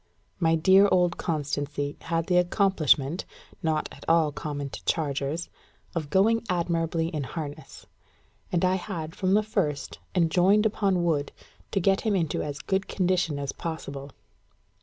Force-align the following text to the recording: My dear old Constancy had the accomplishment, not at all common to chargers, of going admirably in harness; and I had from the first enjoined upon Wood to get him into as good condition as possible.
My 0.39 0.55
dear 0.55 0.89
old 0.91 1.17
Constancy 1.17 1.95
had 2.01 2.25
the 2.25 2.37
accomplishment, 2.37 3.23
not 3.61 3.87
at 3.91 4.03
all 4.09 4.31
common 4.31 4.71
to 4.71 4.83
chargers, 4.85 5.47
of 5.93 6.09
going 6.09 6.43
admirably 6.49 7.09
in 7.09 7.21
harness; 7.21 7.85
and 8.51 8.65
I 8.65 8.77
had 8.77 9.13
from 9.15 9.35
the 9.35 9.43
first 9.43 9.99
enjoined 10.15 10.65
upon 10.65 11.03
Wood 11.03 11.31
to 11.69 11.79
get 11.79 12.01
him 12.01 12.15
into 12.15 12.41
as 12.41 12.57
good 12.57 12.87
condition 12.87 13.37
as 13.37 13.51
possible. 13.51 14.09